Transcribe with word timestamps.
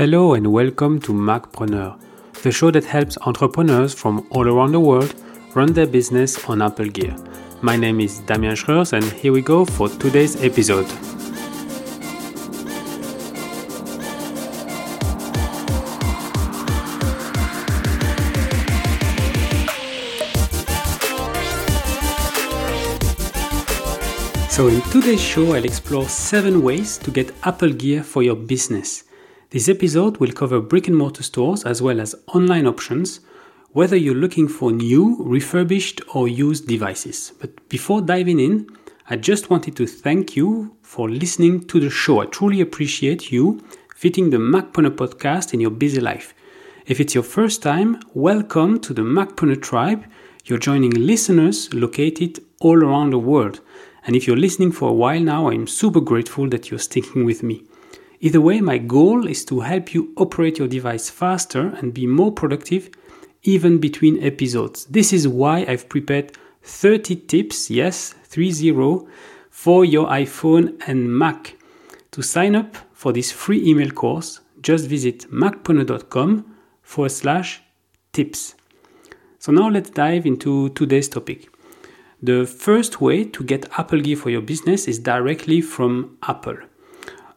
Hello 0.00 0.32
and 0.32 0.50
welcome 0.50 0.98
to 0.98 1.12
Macpreneur, 1.12 1.94
the 2.42 2.50
show 2.50 2.70
that 2.70 2.86
helps 2.86 3.18
entrepreneurs 3.26 3.92
from 3.92 4.26
all 4.30 4.48
around 4.48 4.72
the 4.72 4.80
world 4.80 5.14
run 5.54 5.74
their 5.74 5.86
business 5.86 6.42
on 6.48 6.62
Apple 6.62 6.86
Gear. 6.86 7.14
My 7.60 7.76
name 7.76 8.00
is 8.00 8.20
Damien 8.20 8.56
Schreurs 8.56 8.94
and 8.94 9.04
here 9.04 9.30
we 9.30 9.42
go 9.42 9.66
for 9.66 9.90
today's 9.90 10.42
episode. 10.42 10.86
So, 24.48 24.68
in 24.68 24.80
today's 24.90 25.20
show, 25.20 25.54
I'll 25.54 25.62
explore 25.66 26.08
seven 26.08 26.62
ways 26.62 26.96
to 26.96 27.10
get 27.10 27.34
Apple 27.42 27.74
Gear 27.74 28.02
for 28.02 28.22
your 28.22 28.36
business. 28.36 29.04
This 29.50 29.68
episode 29.68 30.18
will 30.18 30.30
cover 30.30 30.60
brick 30.60 30.86
and 30.86 30.96
mortar 30.96 31.24
stores 31.24 31.64
as 31.64 31.82
well 31.82 32.00
as 32.00 32.14
online 32.28 32.68
options, 32.68 33.18
whether 33.72 33.96
you're 33.96 34.14
looking 34.14 34.46
for 34.46 34.70
new, 34.70 35.16
refurbished, 35.18 36.00
or 36.14 36.28
used 36.28 36.68
devices. 36.68 37.32
But 37.40 37.68
before 37.68 38.00
diving 38.00 38.38
in, 38.38 38.68
I 39.08 39.16
just 39.16 39.50
wanted 39.50 39.74
to 39.74 39.88
thank 39.88 40.36
you 40.36 40.76
for 40.82 41.10
listening 41.10 41.66
to 41.66 41.80
the 41.80 41.90
show. 41.90 42.20
I 42.20 42.26
truly 42.26 42.60
appreciate 42.60 43.32
you 43.32 43.60
fitting 43.96 44.30
the 44.30 44.36
Macpreneur 44.36 44.94
podcast 44.94 45.52
in 45.52 45.58
your 45.58 45.72
busy 45.72 46.00
life. 46.00 46.32
If 46.86 47.00
it's 47.00 47.16
your 47.16 47.24
first 47.24 47.60
time, 47.60 48.00
welcome 48.14 48.78
to 48.78 48.94
the 48.94 49.02
Macpreneur 49.02 49.60
tribe. 49.60 50.04
You're 50.44 50.58
joining 50.58 50.92
listeners 50.92 51.74
located 51.74 52.38
all 52.60 52.84
around 52.84 53.10
the 53.10 53.18
world. 53.18 53.62
And 54.06 54.14
if 54.14 54.28
you're 54.28 54.36
listening 54.36 54.70
for 54.70 54.90
a 54.90 54.94
while 54.94 55.20
now, 55.20 55.48
I'm 55.50 55.66
super 55.66 56.00
grateful 56.00 56.48
that 56.50 56.70
you're 56.70 56.78
sticking 56.78 57.24
with 57.24 57.42
me. 57.42 57.64
Either 58.22 58.40
way, 58.40 58.60
my 58.60 58.76
goal 58.76 59.26
is 59.26 59.44
to 59.46 59.60
help 59.60 59.94
you 59.94 60.12
operate 60.16 60.58
your 60.58 60.68
device 60.68 61.08
faster 61.08 61.68
and 61.78 61.94
be 61.94 62.06
more 62.06 62.30
productive 62.30 62.90
even 63.44 63.78
between 63.78 64.22
episodes. 64.22 64.84
This 64.84 65.12
is 65.14 65.26
why 65.26 65.64
I've 65.66 65.88
prepared 65.88 66.36
30 66.62 67.16
tips, 67.16 67.70
yes, 67.70 68.12
30, 68.24 69.06
for 69.48 69.86
your 69.86 70.06
iPhone 70.08 70.78
and 70.86 71.10
Mac. 71.10 71.56
To 72.12 72.22
sign 72.22 72.54
up 72.54 72.76
for 72.92 73.12
this 73.12 73.32
free 73.32 73.66
email 73.66 73.90
course, 73.90 74.40
just 74.60 74.86
visit 74.86 75.30
macpreneur.com 75.32 76.44
forward 76.82 77.10
slash 77.10 77.62
tips. 78.12 78.54
So 79.38 79.52
now 79.52 79.70
let's 79.70 79.88
dive 79.88 80.26
into 80.26 80.68
today's 80.70 81.08
topic. 81.08 81.48
The 82.22 82.44
first 82.44 83.00
way 83.00 83.24
to 83.24 83.42
get 83.42 83.78
Apple 83.78 84.00
Gear 84.00 84.16
for 84.16 84.28
your 84.28 84.42
business 84.42 84.86
is 84.86 84.98
directly 84.98 85.62
from 85.62 86.18
Apple. 86.22 86.58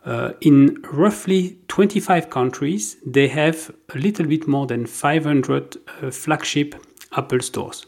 Uh, 0.06 0.34
in 0.42 0.82
roughly 0.92 1.58
25 1.70 2.30
countries, 2.30 2.98
they 3.06 3.28
have 3.28 3.72
a 3.96 3.98
little 3.98 4.26
bit 4.26 4.48
more 4.48 4.68
than 4.68 4.86
500 4.86 5.78
uh, 6.02 6.12
flagship 6.12 6.76
Apple 7.16 7.40
stores. 7.40 7.86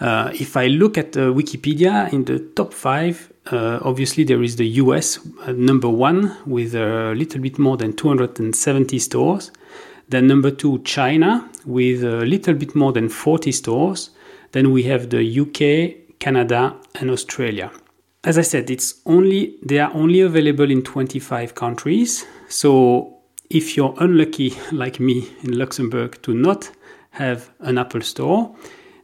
Uh, 0.00 0.30
if 0.32 0.56
I 0.56 0.68
look 0.68 0.96
at 0.96 1.16
uh, 1.16 1.32
Wikipedia 1.32 2.10
in 2.12 2.24
the 2.24 2.38
top 2.38 2.72
five, 2.72 3.30
uh, 3.52 3.80
obviously 3.82 4.24
there 4.24 4.42
is 4.42 4.56
the 4.56 4.66
US 4.66 5.18
uh, 5.42 5.52
number 5.52 5.88
one 5.88 6.36
with 6.46 6.74
a 6.74 7.12
little 7.14 7.40
bit 7.40 7.58
more 7.58 7.76
than 7.76 7.92
270 7.92 8.98
stores. 8.98 9.50
Then 10.08 10.26
number 10.26 10.50
two, 10.50 10.80
China 10.84 11.48
with 11.66 12.02
a 12.02 12.24
little 12.24 12.54
bit 12.54 12.74
more 12.74 12.92
than 12.92 13.08
40 13.08 13.52
stores. 13.52 14.10
Then 14.52 14.72
we 14.72 14.84
have 14.84 15.10
the 15.10 15.40
UK, 15.40 16.18
Canada, 16.18 16.76
and 16.94 17.10
Australia. 17.10 17.70
As 18.22 18.36
I 18.36 18.42
said, 18.42 18.70
it's 18.70 19.00
only 19.06 19.56
they 19.62 19.78
are 19.78 19.90
only 19.94 20.20
available 20.20 20.70
in 20.70 20.82
25 20.82 21.54
countries. 21.54 22.26
So 22.48 23.16
if 23.48 23.76
you're 23.76 23.94
unlucky 23.98 24.54
like 24.72 25.00
me 25.00 25.28
in 25.42 25.56
Luxembourg 25.56 26.20
to 26.22 26.34
not 26.34 26.70
have 27.12 27.50
an 27.60 27.78
Apple 27.78 28.02
store, 28.02 28.54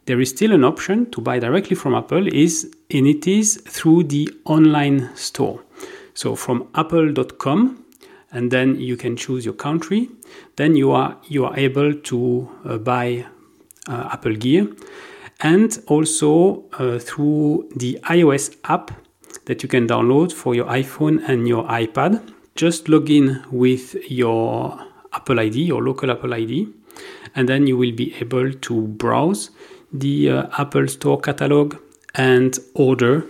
there 0.05 0.21
is 0.21 0.29
still 0.29 0.53
an 0.53 0.63
option 0.63 1.09
to 1.11 1.19
buy 1.19 1.39
directly 1.39 1.75
from 1.75 1.95
Apple 1.95 2.27
is 2.27 2.71
and 2.91 3.07
it 3.07 3.27
is 3.27 3.57
through 3.67 4.03
the 4.03 4.29
online 4.45 5.09
store. 5.15 5.63
So 6.13 6.35
from 6.35 6.67
apple.com 6.75 7.85
and 8.31 8.51
then 8.51 8.79
you 8.79 8.97
can 8.97 9.17
choose 9.17 9.45
your 9.45 9.55
country. 9.55 10.09
Then 10.57 10.75
you 10.75 10.91
are 10.91 11.17
you 11.27 11.45
are 11.45 11.57
able 11.57 11.91
to 11.91 12.49
uh, 12.65 12.77
buy 12.77 13.25
uh, 13.89 14.09
Apple 14.11 14.35
Gear 14.35 14.67
and 15.39 15.79
also 15.87 16.65
uh, 16.73 16.99
through 16.99 17.69
the 17.75 17.99
iOS 18.03 18.55
app 18.63 18.91
that 19.45 19.63
you 19.63 19.69
can 19.69 19.87
download 19.87 20.31
for 20.31 20.55
your 20.55 20.65
iPhone 20.65 21.27
and 21.27 21.47
your 21.47 21.63
iPad. 21.65 22.33
Just 22.55 22.89
log 22.89 23.09
in 23.09 23.43
with 23.51 23.95
your 24.09 24.79
Apple 25.13 25.39
ID, 25.39 25.63
your 25.63 25.83
local 25.83 26.11
Apple 26.11 26.33
ID, 26.33 26.67
and 27.35 27.47
then 27.47 27.67
you 27.67 27.77
will 27.77 27.91
be 27.91 28.13
able 28.19 28.51
to 28.51 28.81
browse 28.87 29.51
the 29.91 30.29
uh, 30.29 30.47
Apple 30.57 30.87
Store 30.87 31.19
catalog 31.19 31.75
and 32.15 32.59
order 32.73 33.25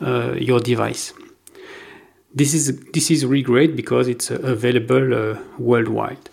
uh, 0.00 0.34
your 0.38 0.60
device. 0.60 1.12
This 2.34 2.54
is 2.54 2.80
this 2.92 3.10
is 3.10 3.26
really 3.26 3.42
great 3.42 3.76
because 3.76 4.08
it's 4.08 4.30
uh, 4.30 4.36
available 4.36 5.14
uh, 5.14 5.38
worldwide. 5.58 6.30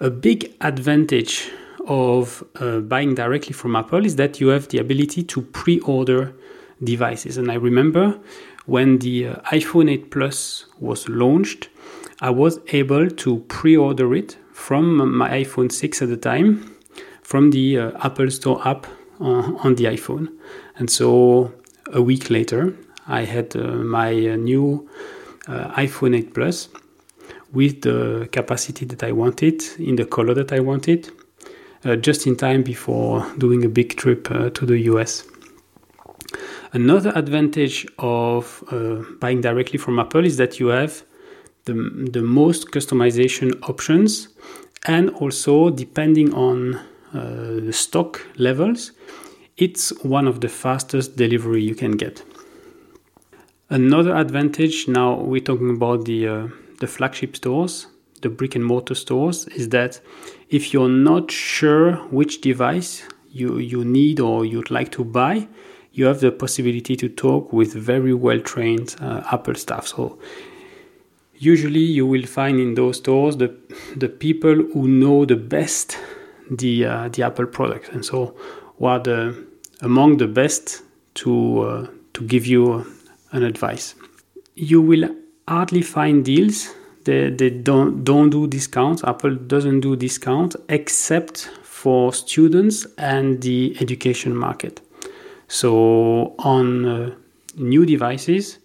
A 0.00 0.10
big 0.10 0.54
advantage 0.60 1.50
of 1.86 2.44
uh, 2.60 2.80
buying 2.80 3.14
directly 3.14 3.52
from 3.54 3.76
Apple 3.76 4.04
is 4.04 4.16
that 4.16 4.40
you 4.40 4.48
have 4.48 4.68
the 4.68 4.78
ability 4.78 5.22
to 5.22 5.40
pre-order 5.40 6.34
devices. 6.82 7.36
And 7.36 7.50
I 7.50 7.54
remember 7.54 8.18
when 8.66 8.98
the 8.98 9.28
uh, 9.28 9.36
iPhone 9.52 9.90
8 9.90 10.10
Plus 10.10 10.66
was 10.78 11.08
launched, 11.08 11.68
I 12.20 12.30
was 12.30 12.60
able 12.68 13.08
to 13.10 13.38
pre-order 13.48 14.14
it 14.14 14.36
from 14.52 15.16
my 15.16 15.30
iPhone 15.30 15.70
6 15.70 16.02
at 16.02 16.08
the 16.08 16.16
time 16.16 16.76
from 17.22 17.50
the 17.50 17.78
uh, 17.78 18.06
Apple 18.06 18.30
Store 18.30 18.66
app 18.66 18.86
uh, 19.20 19.52
on 19.64 19.74
the 19.74 19.84
iPhone. 19.84 20.28
And 20.76 20.90
so 20.90 21.52
a 21.92 22.02
week 22.02 22.30
later, 22.30 22.76
I 23.06 23.22
had 23.22 23.54
uh, 23.56 23.62
my 23.76 24.10
uh, 24.10 24.36
new 24.36 24.88
iPhone 25.46 26.16
8 26.16 26.34
Plus 26.34 26.68
with 27.52 27.82
the 27.82 28.28
capacity 28.32 28.84
that 28.86 29.04
I 29.04 29.12
wanted 29.12 29.62
in 29.78 29.96
the 29.96 30.04
color 30.04 30.34
that 30.34 30.52
I 30.52 30.60
wanted 30.60 31.10
uh, 31.84 31.96
just 31.96 32.26
in 32.26 32.36
time 32.36 32.62
before 32.62 33.24
doing 33.38 33.64
a 33.64 33.68
big 33.68 33.96
trip 33.96 34.30
uh, 34.30 34.50
to 34.50 34.66
the 34.66 34.78
US. 34.92 35.24
Another 36.72 37.12
advantage 37.14 37.86
of 37.98 38.62
uh, 38.70 39.02
buying 39.20 39.40
directly 39.40 39.78
from 39.78 39.98
Apple 39.98 40.24
is 40.24 40.36
that 40.36 40.58
you 40.60 40.68
have 40.68 41.02
the, 41.64 41.74
the 42.12 42.22
most 42.22 42.70
customization 42.70 43.52
options, 43.68 44.28
and 44.86 45.10
also 45.10 45.70
depending 45.70 46.32
on 46.34 46.74
uh, 46.74 47.60
the 47.60 47.72
stock 47.72 48.20
levels, 48.38 48.92
it's 49.56 49.90
one 50.04 50.28
of 50.28 50.40
the 50.40 50.48
fastest 50.48 51.16
delivery 51.16 51.62
you 51.62 51.74
can 51.74 51.92
get. 51.92 52.22
Another 53.68 54.14
advantage 54.14 54.86
now 54.86 55.14
we're 55.14 55.40
talking 55.40 55.70
about 55.70 56.04
the 56.04 56.28
uh, 56.28 56.48
the 56.78 56.86
flagship 56.86 57.34
stores 57.34 57.86
the 58.22 58.28
brick 58.28 58.54
and 58.54 58.64
mortar 58.64 58.94
stores 58.94 59.46
is 59.48 59.68
that 59.70 60.00
if 60.48 60.72
you're 60.72 60.88
not 60.88 61.30
sure 61.30 61.96
which 62.10 62.40
device 62.40 63.06
you, 63.30 63.58
you 63.58 63.84
need 63.84 64.20
or 64.20 64.44
you'd 64.44 64.70
like 64.70 64.90
to 64.92 65.04
buy, 65.04 65.46
you 65.96 66.04
have 66.04 66.20
the 66.20 66.30
possibility 66.30 66.94
to 66.94 67.08
talk 67.08 67.52
with 67.52 67.72
very 67.72 68.12
well 68.12 68.38
trained 68.38 68.94
uh, 69.00 69.22
Apple 69.32 69.54
staff. 69.54 69.86
So 69.86 70.18
usually 71.38 71.80
you 71.80 72.06
will 72.06 72.26
find 72.26 72.60
in 72.60 72.74
those 72.74 72.98
stores 72.98 73.38
the 73.38 73.54
the 73.96 74.08
people 74.08 74.54
who 74.72 74.86
know 74.88 75.24
the 75.24 75.36
best 75.36 75.98
the 76.50 76.84
uh, 76.84 77.08
the 77.08 77.22
Apple 77.22 77.46
product, 77.46 77.88
and 77.92 78.04
so 78.04 78.36
who 78.78 78.86
are 78.86 79.00
the 79.00 79.46
among 79.80 80.18
the 80.18 80.26
best 80.26 80.82
to 81.14 81.60
uh, 81.60 81.86
to 82.12 82.24
give 82.24 82.46
you 82.46 82.86
an 83.32 83.42
advice. 83.42 83.94
You 84.54 84.82
will 84.82 85.08
hardly 85.48 85.82
find 85.82 86.24
deals 86.24 86.74
they, 87.04 87.30
they 87.30 87.50
don't 87.50 88.04
don't 88.04 88.30
do 88.30 88.46
discounts. 88.46 89.02
Apple 89.04 89.34
doesn't 89.34 89.80
do 89.80 89.96
discounts 89.96 90.56
except 90.68 91.48
for 91.62 92.12
students 92.12 92.86
and 92.98 93.40
the 93.40 93.76
education 93.80 94.36
market. 94.36 94.80
So 95.48 96.34
on 96.38 96.84
uh, 96.84 97.14
new 97.56 97.86
devices, 97.86 98.58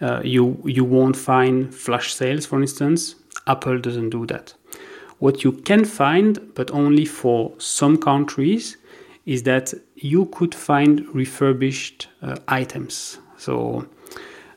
uh, 0.00 0.20
you 0.24 0.60
you 0.64 0.84
won't 0.84 1.16
find 1.16 1.74
flash 1.74 2.14
sales, 2.14 2.46
for 2.46 2.60
instance. 2.60 3.16
Apple 3.46 3.78
doesn't 3.78 4.10
do 4.10 4.26
that. 4.26 4.54
What 5.18 5.44
you 5.44 5.52
can 5.52 5.84
find, 5.84 6.54
but 6.54 6.70
only 6.70 7.04
for 7.04 7.52
some 7.58 7.98
countries, 7.98 8.76
is 9.26 9.42
that 9.44 9.72
you 9.96 10.26
could 10.26 10.54
find 10.54 11.06
refurbished 11.14 12.08
uh, 12.22 12.36
items. 12.48 13.18
So 13.36 13.86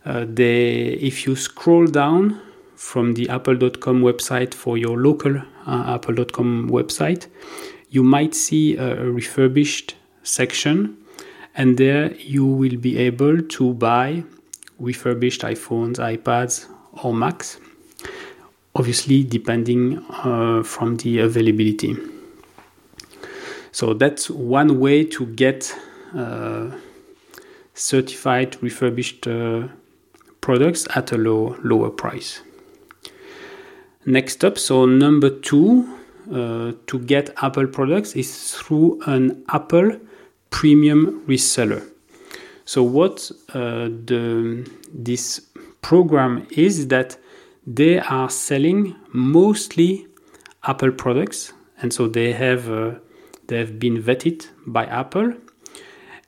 uh, 0.06 0.26
they, 0.28 0.94
if 0.94 1.26
you 1.26 1.36
scroll 1.36 1.86
down 1.86 2.42
from 2.76 3.14
the 3.14 3.30
apple.com 3.30 4.02
website 4.02 4.54
for 4.54 4.78
your 4.78 4.98
local 4.98 5.38
uh, 5.38 5.96
apple.com 5.96 6.70
website, 6.70 7.28
you 7.90 8.04
might 8.04 8.36
see 8.36 8.78
a, 8.78 9.04
a 9.04 9.12
refurbished 9.12 9.96
section, 10.24 10.98
and 11.58 11.78
there 11.78 12.14
you 12.16 12.46
will 12.46 12.78
be 12.78 12.98
able 12.98 13.42
to 13.42 13.74
buy 13.74 14.24
refurbished 14.80 15.42
iPhones, 15.42 15.98
iPads, 15.98 16.68
or 17.04 17.14
Macs. 17.14 17.60
obviously 18.78 19.24
depending 19.24 19.98
uh, 20.24 20.62
from 20.64 20.98
the 20.98 21.20
availability. 21.20 21.98
So 23.72 23.94
that's 23.94 24.30
one 24.30 24.80
way 24.80 25.04
to 25.06 25.26
get 25.26 25.76
uh, 26.16 26.72
certified 27.74 28.62
refurbished 28.62 29.28
uh, 29.28 29.68
products 30.42 30.88
at 30.96 31.12
a 31.12 31.18
low 31.18 31.58
lower 31.64 31.90
price. 31.90 32.42
Next 34.06 34.46
up, 34.46 34.58
so 34.58 34.86
number 34.86 35.30
two 35.30 35.86
uh, 36.32 36.72
to 36.88 37.00
get 37.00 37.34
Apple 37.42 37.68
products 37.68 38.16
is 38.16 38.54
through 38.54 39.02
an 39.06 39.44
Apple 39.50 40.00
premium 40.50 41.24
reseller. 41.28 41.84
So 42.66 42.84
what 42.84 43.32
uh, 43.54 43.90
the 44.06 44.70
this 44.94 45.42
program 45.82 46.48
is 46.52 46.88
that 46.88 47.18
they 47.66 48.00
are 48.00 48.30
selling 48.30 48.96
mostly 49.14 50.08
Apple 50.64 50.92
products, 50.92 51.54
and 51.82 51.94
so 51.94 52.08
they 52.08 52.34
have 52.34 52.70
uh, 52.70 52.96
they 53.48 53.58
have 53.58 53.80
been 53.80 54.02
vetted 54.02 54.48
by 54.66 54.86
Apple, 54.86 55.34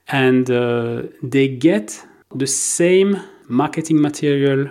and 0.08 0.50
uh, 0.50 1.02
they 1.22 1.48
get 1.48 2.02
the 2.34 2.46
same 2.46 3.20
marketing 3.48 4.00
material 4.00 4.70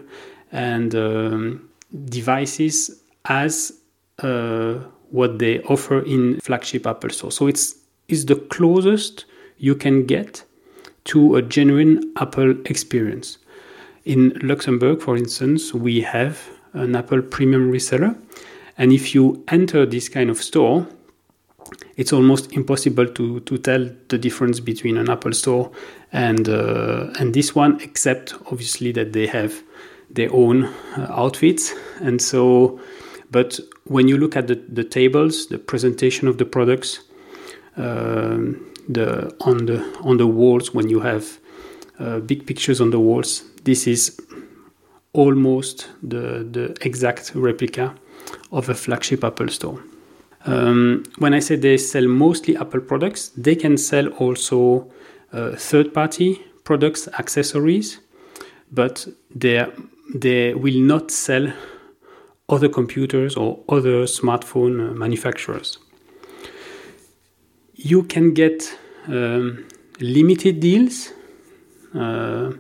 and 0.52 0.96
um, 0.96 1.70
devices 2.06 3.04
as 3.26 3.74
uh, 4.20 4.76
what 5.12 5.38
they 5.40 5.60
offer 5.62 6.00
in 6.06 6.40
flagship 6.40 6.88
Apple 6.88 7.10
store. 7.10 7.32
So 7.32 7.48
it's 7.48 7.76
is 8.08 8.26
the 8.26 8.36
closest 8.36 9.26
you 9.60 9.76
can 9.76 10.06
get 10.06 10.44
to 11.06 11.36
a 11.36 11.42
genuine 11.42 12.12
Apple 12.18 12.52
experience. 12.66 13.38
In 14.06 14.38
Luxembourg, 14.42 15.02
for 15.02 15.16
instance, 15.16 15.74
we 15.74 16.02
have 16.02 16.50
an 16.74 16.96
Apple 16.96 17.22
premium 17.22 17.72
reseller. 17.72 18.18
And 18.78 18.92
if 18.94 19.14
you 19.14 19.44
enter 19.50 19.86
this 19.86 20.10
kind 20.10 20.30
of 20.30 20.38
store, 20.38 20.88
it's 21.98 22.14
almost 22.14 22.52
impossible 22.54 23.08
to, 23.08 23.42
to 23.42 23.58
tell 23.58 23.90
the 24.08 24.18
difference 24.18 24.60
between 24.60 24.98
an 24.98 25.10
Apple 25.10 25.34
store 25.34 25.72
and 26.12 26.48
uh, 26.48 27.12
and 27.20 27.34
this 27.34 27.54
one, 27.54 27.80
except 27.82 28.34
obviously 28.52 28.92
that 28.94 29.14
they 29.14 29.28
have 29.28 29.62
their 30.10 30.34
own 30.34 30.64
uh, 30.64 31.08
outfits. 31.10 31.74
And 32.02 32.22
so, 32.22 32.80
but 33.30 33.60
when 33.84 34.08
you 34.08 34.18
look 34.18 34.36
at 34.36 34.48
the, 34.48 34.56
the 34.56 34.84
tables, 34.84 35.48
the 35.48 35.60
presentation 35.60 36.28
of 36.28 36.38
the 36.38 36.46
products, 36.46 37.02
um, 37.78 38.69
the 38.90 39.34
on 39.42 39.66
the 39.68 39.80
on 40.02 40.18
the 40.18 40.28
walls, 40.28 40.74
when 40.74 40.90
you 40.90 41.00
have 41.00 41.40
uh, 42.00 42.20
big 42.20 42.46
pictures 42.46 42.82
on 42.82 42.90
the 42.90 43.00
walls, 43.00 43.44
this 43.64 43.88
is 43.88 44.20
almost 45.14 45.90
the, 46.04 46.48
the 46.52 46.76
exact 46.82 47.32
replica 47.36 47.96
of 48.52 48.70
a 48.70 48.74
flagship 48.74 49.24
Apple 49.24 49.48
store. 49.48 49.80
Um, 50.46 51.04
when 51.18 51.34
I 51.34 51.40
say 51.40 51.56
they 51.56 51.78
sell 51.78 52.08
mostly 52.08 52.56
Apple 52.56 52.82
products, 52.82 53.30
they 53.30 53.56
can 53.56 53.78
sell 53.78 54.08
also 54.08 54.90
uh, 55.34 55.56
third 55.56 55.94
party 55.94 56.42
products, 56.64 57.08
accessories, 57.20 58.00
but 58.72 59.08
they, 59.34 59.66
they 60.14 60.54
will 60.54 60.80
not 60.80 61.12
sell 61.12 61.52
other 62.48 62.70
computers 62.70 63.36
or 63.36 63.60
other 63.68 64.04
smartphone 64.04 64.96
manufacturers. 64.96 65.78
You 67.82 68.04
can 68.04 68.34
get 68.34 68.78
um, 69.08 69.66
limited 70.00 70.60
deals. 70.60 71.14
Uh, 71.96 72.52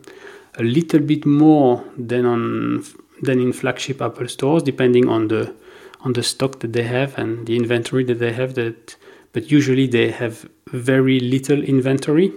a 0.59 0.63
little 0.63 0.99
bit 0.99 1.25
more 1.25 1.83
than 1.97 2.25
on 2.25 2.83
than 3.21 3.39
in 3.39 3.53
flagship 3.53 4.01
Apple 4.01 4.27
stores, 4.27 4.63
depending 4.63 5.07
on 5.07 5.27
the 5.27 5.53
on 6.01 6.13
the 6.13 6.23
stock 6.23 6.59
that 6.59 6.73
they 6.73 6.83
have 6.83 7.17
and 7.17 7.45
the 7.47 7.55
inventory 7.55 8.03
that 8.05 8.19
they 8.19 8.33
have. 8.33 8.53
That, 8.55 8.95
but 9.33 9.51
usually 9.51 9.87
they 9.87 10.11
have 10.11 10.49
very 10.71 11.19
little 11.19 11.61
inventory 11.63 12.31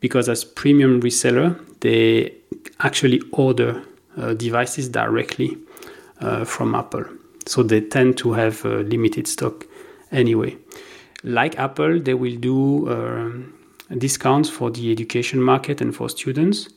because 0.00 0.28
as 0.28 0.44
premium 0.44 1.00
reseller, 1.00 1.58
they 1.80 2.34
actually 2.80 3.20
order 3.32 3.82
uh, 4.16 4.34
devices 4.34 4.88
directly 4.88 5.56
uh, 6.20 6.44
from 6.44 6.74
Apple, 6.74 7.04
so 7.46 7.62
they 7.62 7.80
tend 7.80 8.18
to 8.18 8.32
have 8.32 8.64
uh, 8.64 8.78
limited 8.78 9.26
stock 9.26 9.66
anyway. 10.10 10.56
Like 11.24 11.58
Apple, 11.58 12.00
they 12.00 12.14
will 12.14 12.36
do 12.36 12.90
um, 12.90 13.54
discounts 13.98 14.48
for 14.48 14.70
the 14.70 14.90
education 14.90 15.40
market 15.40 15.80
and 15.80 15.94
for 15.94 16.08
students 16.08 16.68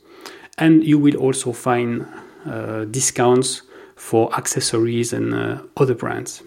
and 0.58 0.84
you 0.84 0.98
will 0.98 1.16
also 1.16 1.52
find 1.52 2.06
uh, 2.46 2.84
discounts 2.84 3.62
for 3.96 4.34
accessories 4.36 5.12
and 5.12 5.34
uh, 5.34 5.62
other 5.76 5.94
brands. 5.94 6.42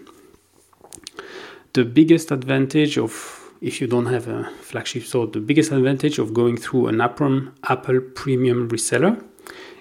The 1.72 1.84
biggest 1.84 2.30
advantage 2.30 2.98
of 2.98 3.36
if 3.60 3.80
you 3.80 3.86
don't 3.86 4.06
have 4.06 4.26
a 4.26 4.44
flagship 4.62 5.02
store, 5.02 5.26
the 5.26 5.40
biggest 5.40 5.70
advantage 5.70 6.18
of 6.18 6.32
going 6.32 6.56
through 6.56 6.86
an 6.86 7.00
Apple, 7.00 7.42
Apple 7.64 8.00
premium 8.00 8.68
reseller 8.70 9.22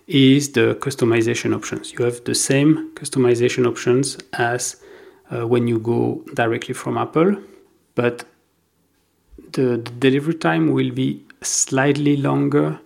is 0.08 0.52
the 0.52 0.76
customization 0.82 1.56
options. 1.56 1.94
You 1.94 2.04
have 2.04 2.24
the 2.26 2.36
same 2.36 2.92
customization 2.96 3.66
options 3.66 4.18
as 4.34 4.82
uh, 5.32 5.48
when 5.48 5.68
you 5.68 5.80
go 5.80 6.24
directly 6.34 6.74
from 6.74 6.98
Apple, 6.98 7.38
but 8.00 8.24
the, 9.52 9.66
the 9.86 9.92
delivery 10.00 10.36
time 10.36 10.72
will 10.72 10.92
be 10.92 11.22
slightly 11.42 12.16
longer 12.16 12.80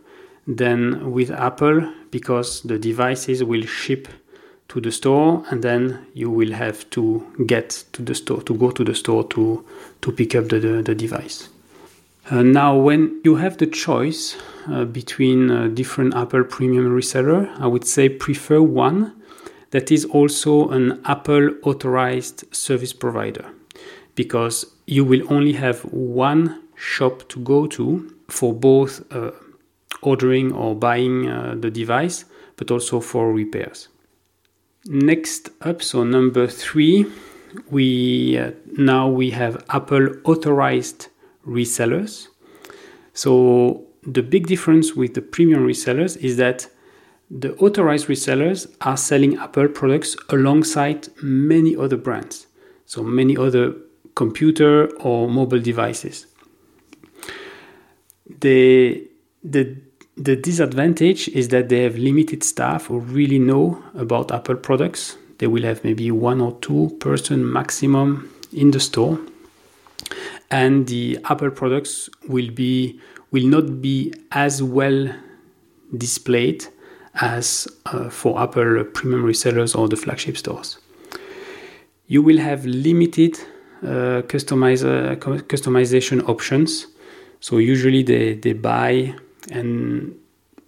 than 0.47 1.11
with 1.11 1.29
Apple 1.29 1.87
because 2.09 2.61
the 2.61 2.79
devices 2.79 3.43
will 3.43 3.65
ship 3.81 4.07
to 4.69 4.81
the 4.81 4.91
store 4.91 5.43
and 5.49 5.63
then 5.63 6.03
you 6.15 6.31
will 6.31 6.51
have 6.51 6.89
to 6.89 7.03
get 7.45 7.83
to 7.91 8.01
the 8.01 8.15
store 8.15 8.41
to 8.41 8.55
go 8.55 8.71
to 8.71 8.83
the 8.83 8.95
store 8.95 9.23
to 9.35 9.63
to 10.01 10.11
pick 10.11 10.33
up 10.33 10.49
the, 10.49 10.59
the, 10.59 10.81
the 10.81 10.95
device. 10.95 11.49
Uh, 12.31 12.41
now 12.41 12.75
when 12.75 13.21
you 13.23 13.35
have 13.35 13.57
the 13.57 13.67
choice 13.67 14.35
uh, 14.67 14.85
between 14.85 15.51
uh, 15.51 15.67
different 15.67 16.15
apple 16.15 16.43
premium 16.43 16.87
reseller 16.99 17.41
i 17.59 17.67
would 17.67 17.85
say 17.85 18.07
prefer 18.07 18.61
one 18.61 19.13
that 19.71 19.91
is 19.91 20.05
also 20.05 20.69
an 20.69 21.01
apple 21.03 21.49
authorized 21.63 22.45
service 22.55 22.93
provider 22.93 23.45
because 24.15 24.72
you 24.85 25.05
will 25.05 25.21
only 25.33 25.53
have 25.53 25.81
one 25.91 26.61
shop 26.75 27.27
to 27.29 27.39
go 27.39 27.67
to 27.67 28.13
for 28.29 28.53
both 28.53 29.03
uh, 29.13 29.31
ordering 30.01 30.51
or 30.51 30.75
buying 30.75 31.29
uh, 31.29 31.55
the 31.57 31.69
device, 31.69 32.25
but 32.57 32.71
also 32.71 32.99
for 32.99 33.31
repairs. 33.31 33.87
Next 34.85 35.49
up, 35.61 35.81
so 35.81 36.03
number 36.03 36.47
three, 36.47 37.05
we 37.69 38.37
uh, 38.37 38.51
now 38.77 39.07
we 39.07 39.29
have 39.29 39.63
Apple 39.69 40.09
authorized 40.25 41.07
resellers. 41.47 42.27
So 43.13 43.85
the 44.05 44.23
big 44.23 44.47
difference 44.47 44.93
with 44.95 45.13
the 45.13 45.21
premium 45.21 45.65
resellers 45.65 46.17
is 46.17 46.37
that 46.37 46.67
the 47.29 47.55
authorized 47.55 48.07
resellers 48.07 48.67
are 48.81 48.97
selling 48.97 49.37
Apple 49.37 49.69
products 49.69 50.17
alongside 50.29 51.07
many 51.21 51.75
other 51.75 51.97
brands, 51.97 52.47
so 52.85 53.03
many 53.03 53.37
other 53.37 53.73
computer 54.15 54.87
or 54.97 55.29
mobile 55.29 55.59
devices. 55.59 56.27
The 58.39 59.07
the 59.43 59.77
the 60.15 60.35
disadvantage 60.35 61.27
is 61.29 61.47
that 61.49 61.69
they 61.69 61.83
have 61.83 61.97
limited 61.97 62.43
staff 62.43 62.85
who 62.85 62.99
really 62.99 63.39
know 63.39 63.83
about 63.95 64.31
Apple 64.31 64.55
products. 64.55 65.17
They 65.39 65.47
will 65.47 65.63
have 65.63 65.83
maybe 65.83 66.11
one 66.11 66.39
or 66.39 66.57
two 66.61 66.95
person 66.99 67.51
maximum 67.51 68.31
in 68.51 68.71
the 68.71 68.79
store, 68.79 69.19
and 70.51 70.87
the 70.87 71.19
Apple 71.25 71.51
products 71.51 72.09
will 72.27 72.51
be 72.51 72.99
will 73.31 73.47
not 73.47 73.81
be 73.81 74.13
as 74.31 74.61
well 74.61 75.09
displayed 75.97 76.65
as 77.15 77.67
uh, 77.87 78.09
for 78.09 78.39
Apple 78.39 78.83
premium 78.85 79.23
resellers 79.23 79.77
or 79.77 79.87
the 79.87 79.95
flagship 79.95 80.37
stores. 80.37 80.77
You 82.07 82.21
will 82.21 82.37
have 82.37 82.65
limited 82.65 83.39
uh, 83.83 84.21
customize, 84.23 84.83
uh, 84.83 85.15
customization 85.15 86.27
options. 86.27 86.87
So 87.39 87.57
usually 87.57 88.03
they, 88.03 88.35
they 88.35 88.53
buy 88.53 89.15
and 89.51 90.17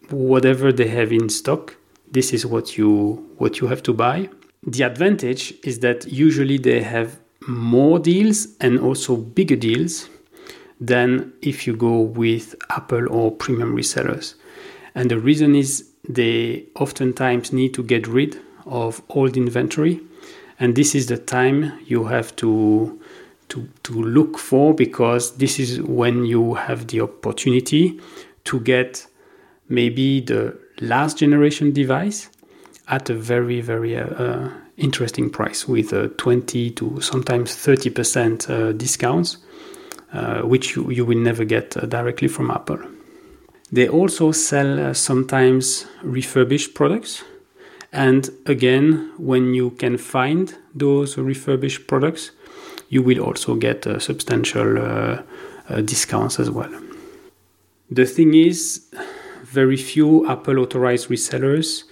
whatever 0.09 0.71
they 0.71 0.87
have 0.87 1.11
in 1.11 1.29
stock 1.29 1.77
this 2.15 2.33
is 2.33 2.45
what 2.45 2.77
you 2.77 2.89
what 3.37 3.59
you 3.59 3.67
have 3.67 3.83
to 3.83 3.93
buy. 3.93 4.29
The 4.65 4.83
advantage 4.83 5.53
is 5.63 5.79
that 5.79 6.07
usually 6.07 6.57
they 6.57 6.81
have 6.81 7.19
more 7.47 7.99
deals 7.99 8.47
and 8.61 8.79
also 8.79 9.17
bigger 9.17 9.57
deals 9.57 10.09
than 10.79 11.33
if 11.41 11.67
you 11.67 11.75
go 11.75 11.99
with 11.99 12.55
apple 12.69 13.05
or 13.11 13.31
premium 13.31 13.75
resellers. 13.75 14.35
And 14.95 15.11
the 15.11 15.19
reason 15.19 15.55
is 15.55 15.89
they 16.07 16.65
oftentimes 16.75 17.51
need 17.51 17.73
to 17.73 17.83
get 17.83 18.07
rid 18.07 18.39
of 18.65 19.01
old 19.09 19.35
inventory. 19.37 19.99
And 20.57 20.75
this 20.75 20.95
is 20.95 21.07
the 21.07 21.17
time 21.17 21.77
you 21.85 22.05
have 22.05 22.35
to 22.37 22.99
to, 23.55 23.69
to 23.83 24.03
look 24.03 24.37
for 24.37 24.73
because 24.73 25.37
this 25.37 25.59
is 25.59 25.81
when 25.81 26.25
you 26.25 26.55
have 26.55 26.87
the 26.87 26.99
opportunity 26.99 27.99
to 28.43 28.59
get 28.59 29.07
maybe 29.69 30.19
the 30.19 30.57
last 30.81 31.17
generation 31.17 31.71
device 31.71 32.29
at 32.89 33.09
a 33.09 33.13
very 33.15 33.61
very 33.61 33.97
uh, 33.97 34.07
uh, 34.07 34.49
interesting 34.77 35.29
price 35.29 35.67
with 35.67 35.93
uh, 35.93 36.09
20 36.17 36.71
to 36.71 36.99
sometimes 36.99 37.51
30% 37.55 38.49
uh, 38.49 38.71
discounts, 38.73 39.37
uh, 40.11 40.41
which 40.41 40.75
you, 40.75 40.91
you 40.91 41.05
will 41.05 41.17
never 41.17 41.45
get 41.45 41.77
uh, 41.77 41.85
directly 41.85 42.27
from 42.27 42.51
Apple. 42.51 42.79
They 43.71 43.87
also 43.87 44.33
sell 44.33 44.93
sometimes 44.93 45.85
refurbished 46.03 46.75
products. 46.75 47.23
And 47.93 48.29
again, 48.45 49.13
when 49.17 49.53
you 49.53 49.71
can 49.71 49.97
find 49.97 50.53
those 50.75 51.17
refurbished 51.17 51.87
products, 51.87 52.31
you 52.89 53.01
will 53.01 53.19
also 53.19 53.55
get 53.55 53.87
uh, 53.87 53.99
substantial 53.99 54.77
discounts 55.83 56.39
as 56.39 56.49
well. 56.49 56.71
The 57.89 58.05
thing 58.05 58.33
is, 58.33 58.85
very 59.43 59.77
few 59.77 60.27
Apple 60.27 60.59
authorized 60.59 61.09
resellers 61.09 61.83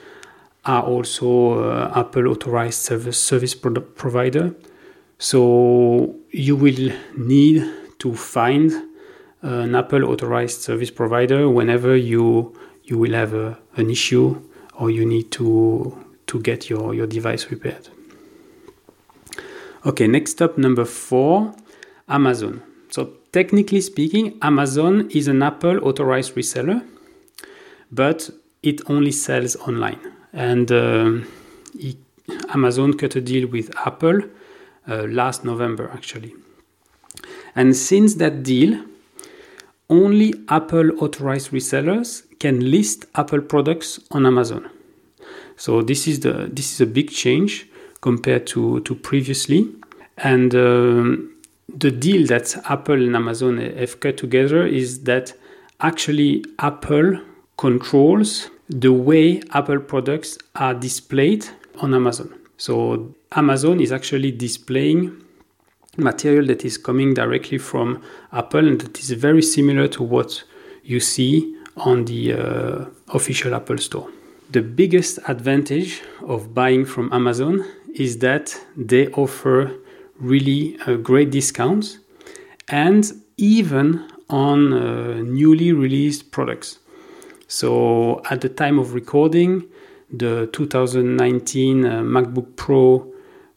are 0.66 0.84
also 0.84 1.64
uh, 1.64 1.92
Apple 1.96 2.28
authorized 2.28 2.82
service 2.82 3.22
service 3.22 3.56
provider. 3.56 4.56
So 5.20 6.16
you 6.32 6.56
will 6.56 6.92
need 7.18 7.64
to 8.00 8.16
find 8.16 8.72
an 9.42 9.76
Apple 9.76 10.06
authorized 10.06 10.62
service 10.62 10.92
provider 10.92 11.50
whenever 11.50 11.96
you 11.96 12.56
you 12.84 12.98
will 12.98 13.14
have 13.14 13.34
a, 13.34 13.58
an 13.78 13.90
issue 13.90 14.42
or 14.80 14.90
you 14.90 15.06
need 15.06 15.32
to 15.32 15.98
to 16.28 16.40
get 16.42 16.70
your, 16.70 16.94
your 16.94 17.08
device 17.08 17.50
repaired. 17.52 17.88
Okay, 19.86 20.08
next 20.08 20.42
up, 20.42 20.58
number 20.58 20.86
four, 20.86 21.54
Amazon. 22.08 22.63
So 22.90 23.16
technically 23.34 23.82
speaking, 23.82 24.38
Amazon 24.42 25.10
is 25.12 25.28
an 25.28 25.44
Apple 25.44 25.86
authorized 25.86 26.36
reseller, 26.36 26.88
but 27.92 28.30
it 28.62 28.80
only 28.90 29.12
sells 29.12 29.58
online 29.58 30.00
and 30.32 30.72
uh, 30.72 31.12
he, 31.78 31.98
Amazon 32.54 32.94
cut 32.94 33.18
a 33.18 33.22
deal 33.22 33.50
with 33.50 33.75
Apple 33.86 34.22
uh, 34.88 35.04
last 35.04 35.44
November 35.44 35.92
actually. 35.94 36.34
And 37.54 37.75
since 37.75 38.16
that 38.16 38.42
deal, 38.42 38.86
only 39.90 40.34
Apple 40.48 41.04
authorized 41.04 41.52
resellers 41.52 42.24
can 42.40 42.72
list 42.72 43.06
Apple 43.16 43.42
products 43.42 44.00
on 44.12 44.25
Amazon. 44.25 44.70
So 45.58 45.82
this 45.82 46.08
is 46.08 46.22
the 46.22 46.50
this 46.50 46.72
is 46.72 46.80
a 46.80 46.86
big 46.86 47.12
change 47.12 47.68
compared 48.04 48.46
to 48.46 48.82
to 48.82 48.94
previously, 48.96 49.62
and 50.18 50.54
um, 50.54 51.34
the 51.70 51.90
deal 51.90 52.28
that 52.28 52.56
Apple 52.70 53.02
and 53.02 53.16
Amazon 53.16 53.58
have 53.58 54.00
cut 54.02 54.18
together 54.18 54.68
is 54.68 55.04
that 55.06 55.34
actually 55.80 56.44
Apple 56.60 57.20
controls 57.58 58.50
the 58.70 58.92
way 58.92 59.42
Apple 59.54 59.80
products 59.80 60.38
are 60.56 60.74
displayed 60.74 61.46
on 61.78 61.94
Amazon. 61.94 62.30
So 62.58 63.16
Amazon 63.32 63.80
is 63.80 63.92
actually 63.92 64.32
displaying 64.32 65.22
material 65.98 66.46
that 66.48 66.66
is 66.66 66.78
coming 66.78 67.14
directly 67.14 67.58
from 67.58 68.02
Apple 68.34 68.68
and 68.68 68.82
that 68.82 69.00
is 69.00 69.12
very 69.12 69.42
similar 69.42 69.88
to 69.88 70.04
what 70.04 70.44
you 70.84 71.00
see 71.00 71.56
on 71.78 72.06
the 72.06 72.34
uh, 72.34 72.86
official 73.14 73.56
Apple 73.56 73.78
store. 73.78 74.10
The 74.54 74.62
biggest 74.62 75.18
advantage 75.28 76.04
of 76.22 76.54
buying 76.54 76.86
from 76.86 77.12
Amazon 77.12 77.66
is 77.96 78.20
that 78.20 78.56
they 78.78 79.08
offer 79.08 79.74
really 80.20 80.78
uh, 80.86 80.98
great 80.98 81.32
discounts 81.32 81.98
and 82.68 83.12
even 83.38 84.08
on 84.30 84.72
uh, 84.72 85.24
newly 85.24 85.74
released 85.74 86.30
products. 86.30 86.78
So 87.48 88.22
at 88.30 88.42
the 88.42 88.50
time 88.50 88.78
of 88.78 88.94
recording, 88.94 89.64
the 90.12 90.48
2019 90.54 91.84
uh, 91.86 92.02
MacBook 92.02 92.56
Pro 92.56 93.12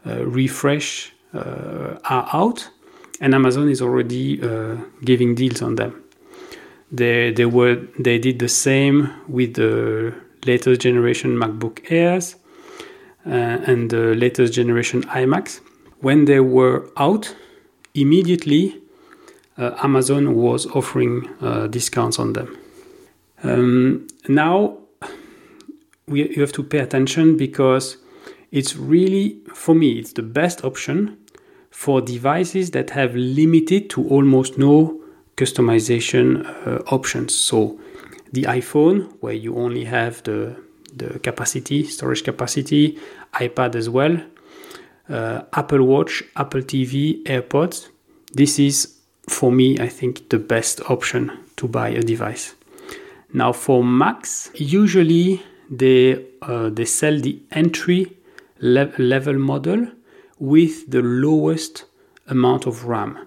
uh, 0.07 0.25
refresh 0.25 1.13
uh, 1.35 1.99
are 2.09 2.27
out, 2.33 2.71
and 3.21 3.35
Amazon 3.35 3.69
is 3.69 3.83
already 3.83 4.43
uh, 4.43 4.77
giving 5.05 5.35
deals 5.35 5.61
on 5.61 5.75
them. 5.75 6.03
They 6.91 7.33
they 7.33 7.45
were 7.45 7.83
they 7.99 8.19
did 8.19 8.39
the 8.39 8.49
same 8.49 9.13
with 9.29 9.55
the 9.55 10.15
latest 10.47 10.81
generation 10.81 11.37
MacBook 11.37 11.91
Airs 11.91 12.37
uh, 13.27 13.31
and 13.31 13.91
the 13.91 14.15
latest 14.15 14.53
generation 14.53 15.03
iMacs. 15.05 15.61
When 16.01 16.25
they 16.27 16.41
were 16.41 16.89
out, 16.97 17.35
immediately 17.95 18.81
Amazon 19.59 20.35
was 20.35 20.67
offering 20.67 21.27
discounts 21.71 22.19
on 22.19 22.35
them. 22.35 22.59
Um, 23.43 24.07
now 24.29 24.79
we, 26.07 26.29
you 26.31 26.41
have 26.41 26.53
to 26.53 26.63
pay 26.63 26.79
attention 26.79 27.37
because 27.37 27.97
it's 28.51 28.77
really, 28.77 29.39
for 29.55 29.75
me, 29.75 29.99
it's 29.99 30.13
the 30.13 30.23
best 30.23 30.65
option 30.65 31.19
for 31.71 32.01
devices 32.01 32.71
that 32.71 32.91
have 32.91 33.15
limited 33.15 33.91
to 33.91 34.09
almost 34.09 34.59
no 34.59 35.01
customization 35.37 36.47
uh, 36.67 36.83
options. 36.95 37.35
So 37.35 37.79
the 38.37 38.43
iPhone, 38.43 38.99
where 39.21 39.33
you 39.33 39.57
only 39.57 39.85
have 39.85 40.23
the, 40.25 40.55
the 40.95 41.19
capacity, 41.21 41.85
storage 41.85 42.23
capacity, 42.23 42.99
iPad 43.33 43.75
as 43.75 43.89
well, 43.89 44.15
uh, 45.09 45.41
Apple 45.55 45.83
Watch, 45.85 46.23
Apple 46.37 46.61
TV, 46.61 47.23
AirPods. 47.25 47.89
This 48.35 48.59
is, 48.59 48.95
for 49.27 49.51
me, 49.51 49.79
I 49.81 49.89
think, 49.89 50.29
the 50.29 50.39
best 50.39 50.83
option 50.91 51.33
to 51.57 51.67
buy 51.67 51.89
a 51.89 52.03
device. 52.03 52.55
Now 53.33 53.53
for 53.53 53.83
Macs, 53.83 54.51
usually 54.55 55.43
they 55.71 56.25
uh, 56.43 56.69
they 56.69 56.85
sell 56.85 57.19
the 57.19 57.41
entry 57.51 58.13
le- 58.61 58.93
level 58.99 59.39
model 59.39 59.89
with 60.39 60.91
the 60.91 61.03
lowest 61.03 61.87
amount 62.29 62.67
of 62.67 62.85
RAM. 62.85 63.27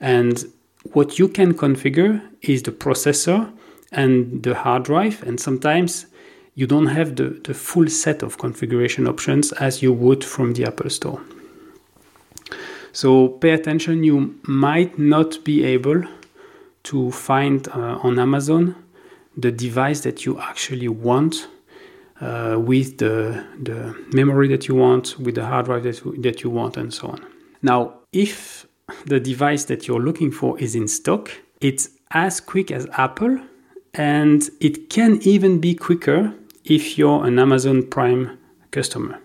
And 0.00 0.44
what 0.92 1.18
you 1.18 1.28
can 1.28 1.54
configure 1.54 2.20
is 2.42 2.62
the 2.62 2.72
processor 2.72 3.50
and 3.92 4.42
the 4.42 4.54
hard 4.54 4.84
drive, 4.84 5.22
and 5.22 5.40
sometimes 5.40 6.06
you 6.54 6.66
don't 6.66 6.86
have 6.86 7.16
the, 7.16 7.40
the 7.44 7.54
full 7.54 7.88
set 7.88 8.22
of 8.22 8.38
configuration 8.38 9.06
options 9.06 9.52
as 9.52 9.82
you 9.82 9.92
would 9.92 10.24
from 10.24 10.52
the 10.54 10.64
Apple 10.64 10.90
Store. 10.90 11.20
So 12.92 13.28
pay 13.28 13.50
attention, 13.50 14.04
you 14.04 14.38
might 14.42 14.98
not 14.98 15.42
be 15.44 15.64
able 15.64 16.02
to 16.84 17.10
find 17.12 17.68
uh, 17.68 17.98
on 18.02 18.18
Amazon 18.18 18.74
the 19.36 19.52
device 19.52 20.00
that 20.00 20.26
you 20.26 20.40
actually 20.40 20.88
want 20.88 21.48
uh, 22.20 22.56
with 22.58 22.98
the, 22.98 23.46
the 23.62 23.96
memory 24.12 24.48
that 24.48 24.68
you 24.68 24.74
want, 24.74 25.18
with 25.18 25.36
the 25.36 25.46
hard 25.46 25.66
drive 25.66 25.84
that, 25.84 26.22
that 26.22 26.42
you 26.42 26.50
want, 26.50 26.76
and 26.76 26.92
so 26.92 27.08
on. 27.08 27.24
Now, 27.62 27.94
if 28.12 28.66
the 29.06 29.20
device 29.20 29.64
that 29.64 29.86
you're 29.86 30.00
looking 30.00 30.30
for 30.30 30.58
is 30.58 30.74
in 30.74 30.88
stock, 30.88 31.30
it's 31.60 31.90
as 32.10 32.40
quick 32.40 32.70
as 32.70 32.86
Apple, 32.94 33.40
and 33.94 34.48
it 34.60 34.88
can 34.88 35.20
even 35.22 35.60
be 35.60 35.74
quicker 35.74 36.34
if 36.64 36.96
you're 36.96 37.24
an 37.24 37.38
Amazon 37.38 37.82
Prime 37.82 38.38
customer. 38.70 39.18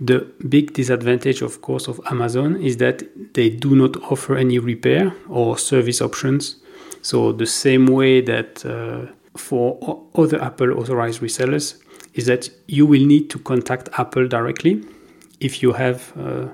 The 0.00 0.26
big 0.48 0.72
disadvantage, 0.72 1.42
of 1.42 1.62
course, 1.62 1.86
of 1.88 2.00
Amazon 2.10 2.56
is 2.56 2.78
that 2.78 3.02
they 3.34 3.50
do 3.50 3.76
not 3.76 3.96
offer 4.10 4.36
any 4.36 4.58
repair 4.58 5.14
or 5.28 5.58
service 5.58 6.00
options. 6.00 6.56
So, 7.02 7.32
the 7.32 7.46
same 7.46 7.86
way 7.86 8.20
that 8.20 8.64
uh, 8.64 9.12
for 9.36 10.06
other 10.14 10.42
Apple 10.42 10.78
authorized 10.78 11.20
resellers 11.20 11.80
is 12.14 12.26
that 12.26 12.50
you 12.66 12.84
will 12.86 13.04
need 13.04 13.30
to 13.30 13.38
contact 13.38 13.88
Apple 13.98 14.28
directly 14.28 14.84
if 15.40 15.62
you 15.62 15.72
have 15.72 16.12
uh, 16.16 16.48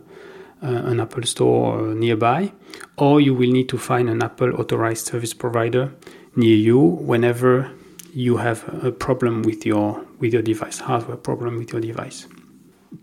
uh 0.63 0.91
an 0.91 1.01
Apple 1.01 1.23
store 1.23 1.95
nearby, 1.95 2.53
or 2.97 3.21
you 3.21 3.35
will 3.35 3.51
need 3.51 3.69
to 3.69 3.79
find 3.79 4.09
an 4.09 4.23
Apple 4.23 4.55
authorized 4.61 5.07
service 5.07 5.35
provider 5.35 5.93
near 6.39 6.57
you 6.57 6.79
whenever 6.79 7.71
you 8.15 8.37
have 8.37 8.65
a 8.85 8.93
problem 8.93 9.43
with 9.43 9.67
your 9.67 10.05
with 10.21 10.33
your 10.33 10.43
device, 10.43 10.79
hardware 10.79 11.17
problem 11.17 11.59
with 11.59 11.73
your 11.73 11.81
device. 11.81 12.27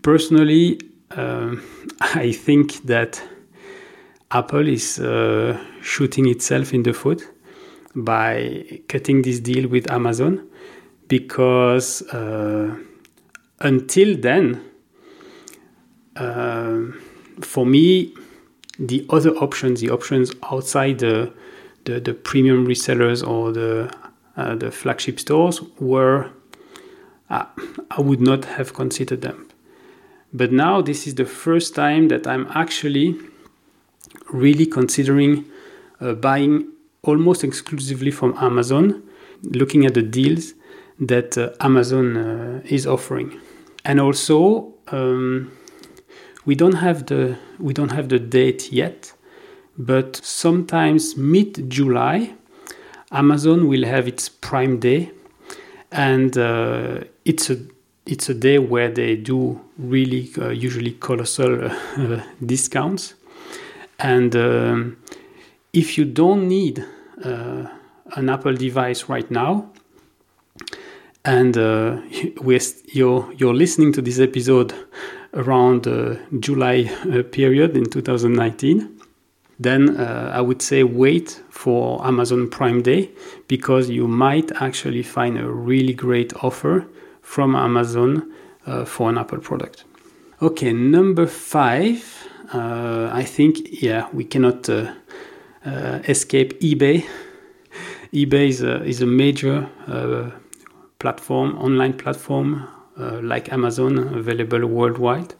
Personally, 0.02 0.80
uh, 1.16 1.54
I 2.00 2.32
think 2.32 2.84
that 2.86 3.22
Apple 4.30 4.66
is 4.66 4.98
uh, 4.98 5.58
shooting 5.82 6.28
itself 6.28 6.74
in 6.74 6.82
the 6.82 6.92
foot 6.92 7.22
by 7.94 8.80
cutting 8.88 9.22
this 9.22 9.40
deal 9.40 9.68
with 9.68 9.90
Amazon 9.90 10.48
because 11.08 12.02
uh, 12.12 12.76
until 13.60 14.16
then, 14.16 14.60
uh, 16.16 16.80
for 17.40 17.64
me, 17.64 18.12
the 18.78 19.06
other 19.10 19.30
options, 19.36 19.80
the 19.80 19.90
options 19.90 20.32
outside 20.50 20.98
the 20.98 21.32
the, 21.86 22.00
the 22.00 22.14
premium 22.14 22.66
resellers 22.66 23.26
or 23.26 23.52
the 23.52 23.90
uh, 24.36 24.54
the 24.54 24.70
flagship 24.70 25.18
stores 25.18 25.62
were 25.80 26.30
uh, 27.30 27.46
I 27.90 28.00
would 28.00 28.20
not 28.20 28.44
have 28.44 28.74
considered 28.74 29.22
them. 29.22 29.48
But 30.32 30.52
now 30.52 30.82
this 30.82 31.06
is 31.06 31.14
the 31.14 31.24
first 31.24 31.74
time 31.74 32.08
that 32.08 32.26
I'm 32.26 32.46
actually 32.54 33.16
really 34.30 34.66
considering 34.66 35.46
uh, 36.00 36.12
buying 36.12 36.68
almost 37.02 37.42
exclusively 37.44 38.10
from 38.10 38.34
Amazon, 38.38 39.02
looking 39.42 39.86
at 39.86 39.94
the 39.94 40.02
deals 40.02 40.52
that 41.00 41.38
uh, 41.38 41.50
Amazon 41.60 42.16
uh, 42.16 42.60
is 42.64 42.86
offering. 42.86 43.40
And 43.84 44.00
also, 44.00 44.74
um, 44.88 45.50
We 46.46 46.54
don't 46.54 46.76
have 46.76 47.06
the 47.06 47.36
we 47.58 47.74
don't 47.74 47.90
have 47.90 48.08
the 48.08 48.20
date 48.20 48.70
yet, 48.70 49.12
but 49.78 50.16
sometimes 50.16 51.16
mid 51.16 51.70
July, 51.70 52.32
Amazon 53.12 53.68
will 53.68 53.84
have 53.84 54.08
its 54.08 54.28
Prime 54.28 54.78
Day, 54.78 55.10
and 55.92 56.36
uh, 56.36 57.00
it's 57.24 57.50
a 57.50 57.58
it's 58.06 58.28
a 58.28 58.34
day 58.34 58.58
where 58.58 58.88
they 58.88 59.16
do 59.16 59.60
really 59.78 60.30
uh, 60.38 60.50
usually 60.50 60.92
colossal 60.92 61.64
uh, 61.96 62.22
discounts, 62.44 63.14
and 63.98 64.34
um, 64.36 64.96
if 65.72 65.98
you 65.98 66.04
don't 66.04 66.48
need 66.48 66.84
uh, 67.24 67.66
an 68.16 68.30
Apple 68.30 68.54
device 68.54 69.08
right 69.08 69.30
now, 69.30 69.70
and 71.24 71.56
uh, 71.58 72.00
you're 72.92 73.32
you're 73.36 73.54
listening 73.54 73.92
to 73.92 74.02
this 74.02 74.18
episode 74.18 74.74
around 75.34 75.86
uh, 75.86 76.16
July 76.40 76.84
period 77.30 77.76
in 77.76 77.84
2019, 77.84 78.95
then 79.58 79.96
uh, 79.96 80.30
I 80.34 80.40
would 80.40 80.60
say 80.60 80.82
wait 80.82 81.42
for 81.50 82.04
Amazon 82.06 82.48
Prime 82.48 82.82
Day 82.82 83.10
because 83.48 83.88
you 83.88 84.06
might 84.06 84.52
actually 84.60 85.02
find 85.02 85.38
a 85.38 85.48
really 85.48 85.94
great 85.94 86.32
offer 86.44 86.86
from 87.22 87.54
Amazon 87.54 88.32
uh, 88.66 88.84
for 88.84 89.08
an 89.08 89.18
Apple 89.18 89.38
product. 89.38 89.84
Okay, 90.42 90.72
number 90.72 91.26
five. 91.26 92.28
Uh, 92.52 93.10
I 93.12 93.24
think 93.24 93.82
yeah 93.82 94.08
we 94.12 94.24
cannot 94.24 94.68
uh, 94.68 94.92
escape 95.64 96.60
eBay. 96.60 97.04
eBay 98.12 98.48
is 98.48 98.62
a, 98.62 98.84
is 98.84 99.02
a 99.02 99.06
major 99.06 99.68
platform, 100.98 101.56
online 101.58 101.92
platform 101.92 102.68
uh, 102.98 103.20
like 103.22 103.52
Amazon 103.52 103.98
available 103.98 104.66
worldwide. 104.66 105.34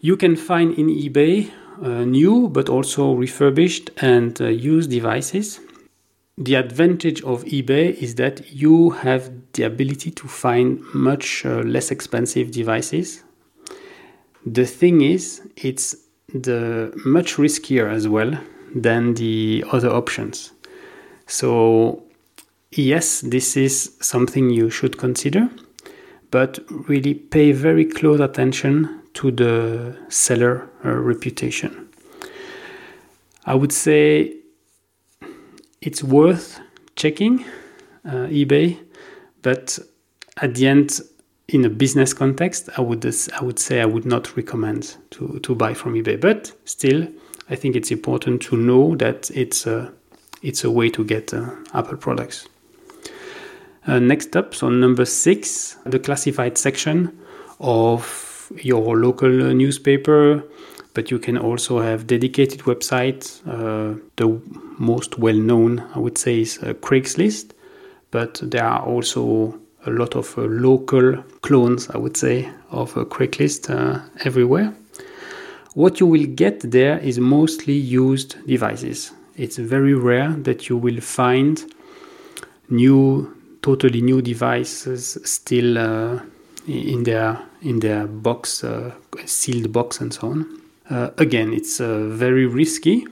You 0.00 0.16
can 0.16 0.36
find 0.36 0.74
in 0.78 0.88
eBay 0.88 1.50
uh, 1.50 1.52
new 1.82 2.48
but 2.48 2.68
also 2.68 3.14
refurbished 3.14 3.90
and 3.98 4.40
uh, 4.40 4.46
used 4.46 4.90
devices. 4.90 5.60
The 6.36 6.54
advantage 6.54 7.22
of 7.22 7.44
eBay 7.44 7.94
is 7.94 8.16
that 8.16 8.52
you 8.52 8.90
have 8.90 9.30
the 9.52 9.62
ability 9.64 10.10
to 10.12 10.28
find 10.28 10.82
much 10.92 11.46
uh, 11.46 11.60
less 11.60 11.90
expensive 11.90 12.50
devices. 12.50 13.22
The 14.44 14.66
thing 14.66 15.00
is, 15.00 15.42
it's 15.56 15.96
the 16.32 16.92
much 17.04 17.36
riskier 17.36 17.90
as 17.90 18.08
well 18.08 18.32
than 18.74 19.14
the 19.14 19.64
other 19.70 19.90
options. 19.90 20.52
So 21.26 22.02
yes, 22.72 23.20
this 23.20 23.56
is 23.56 23.96
something 24.00 24.50
you 24.50 24.70
should 24.70 24.98
consider 24.98 25.48
but 26.34 26.58
really 26.88 27.14
pay 27.14 27.52
very 27.52 27.84
close 27.84 28.18
attention 28.18 29.03
to 29.14 29.30
the 29.30 29.96
seller 30.08 30.68
uh, 30.84 30.90
reputation. 30.90 31.88
I 33.46 33.54
would 33.54 33.72
say 33.72 34.36
it's 35.80 36.02
worth 36.02 36.60
checking 36.96 37.44
uh, 38.04 38.28
eBay, 38.28 38.78
but 39.42 39.78
at 40.38 40.54
the 40.54 40.66
end, 40.66 41.00
in 41.48 41.64
a 41.64 41.68
business 41.68 42.14
context, 42.14 42.70
I 42.76 42.80
would 42.80 43.04
I 43.04 43.44
would 43.44 43.58
say 43.58 43.80
I 43.80 43.86
would 43.86 44.06
not 44.06 44.36
recommend 44.36 44.96
to, 45.10 45.38
to 45.40 45.54
buy 45.54 45.74
from 45.74 45.94
eBay. 45.94 46.20
But 46.20 46.52
still, 46.64 47.06
I 47.50 47.56
think 47.56 47.76
it's 47.76 47.90
important 47.90 48.40
to 48.42 48.56
know 48.56 48.96
that 48.96 49.30
it's 49.30 49.66
a 49.66 49.92
it's 50.42 50.64
a 50.64 50.70
way 50.70 50.90
to 50.90 51.04
get 51.04 51.34
uh, 51.34 51.50
Apple 51.74 51.96
products. 51.96 52.48
Uh, 53.86 53.98
next 53.98 54.34
up, 54.34 54.54
so 54.54 54.70
number 54.70 55.04
six, 55.04 55.76
the 55.84 55.98
classified 55.98 56.56
section 56.56 57.18
of 57.60 58.33
your 58.62 58.96
local 58.96 59.28
newspaper, 59.30 60.42
but 60.94 61.10
you 61.10 61.18
can 61.18 61.36
also 61.36 61.80
have 61.80 62.06
dedicated 62.06 62.60
websites. 62.60 63.40
Uh, 63.46 63.98
the 64.16 64.40
most 64.78 65.18
well 65.18 65.36
known, 65.36 65.80
I 65.94 65.98
would 65.98 66.18
say, 66.18 66.40
is 66.40 66.58
uh, 66.58 66.74
Craigslist, 66.74 67.52
but 68.10 68.40
there 68.42 68.64
are 68.64 68.82
also 68.82 69.58
a 69.86 69.90
lot 69.90 70.16
of 70.16 70.36
uh, 70.38 70.42
local 70.42 71.22
clones, 71.42 71.90
I 71.90 71.98
would 71.98 72.16
say, 72.16 72.48
of 72.70 72.96
uh, 72.96 73.04
Craigslist 73.04 73.70
uh, 73.70 74.00
everywhere. 74.24 74.74
What 75.74 75.98
you 75.98 76.06
will 76.06 76.26
get 76.26 76.60
there 76.70 76.98
is 76.98 77.18
mostly 77.18 77.74
used 77.74 78.36
devices. 78.46 79.12
It's 79.36 79.56
very 79.56 79.94
rare 79.94 80.30
that 80.30 80.68
you 80.68 80.76
will 80.76 81.00
find 81.00 81.60
new 82.70 83.34
totally 83.62 84.00
new 84.00 84.22
devices 84.22 85.18
still 85.24 85.78
uh, 85.78 86.20
in 86.66 87.04
their 87.04 87.38
in 87.62 87.80
their 87.80 88.06
box, 88.06 88.64
uh, 88.64 88.92
sealed 89.26 89.72
box, 89.72 90.00
and 90.00 90.12
so 90.12 90.28
on. 90.28 90.60
Uh, 90.90 91.10
again, 91.18 91.52
it's 91.52 91.80
uh, 91.80 92.06
very 92.08 92.46
risky, 92.46 93.06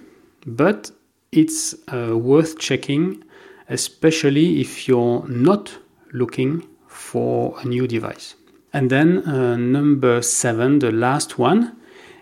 but 0.47 0.91
it's 1.31 1.75
uh, 1.93 2.17
worth 2.17 2.59
checking, 2.59 3.25
especially 3.69 4.61
if 4.61 4.87
you're 4.87 5.27
not 5.29 5.75
looking 6.13 6.67
for 6.87 7.59
a 7.61 7.65
new 7.67 7.87
device. 7.87 8.35
And 8.75 8.91
then 8.91 9.19
uh, 9.27 9.57
number 9.57 10.23
seven, 10.23 10.79
the 10.79 10.93
last 10.93 11.39
one, 11.39 11.77